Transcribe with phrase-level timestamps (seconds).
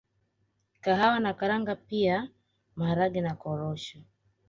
[0.83, 2.31] kahawa na karanga pia
[2.75, 3.99] Maharage na korosho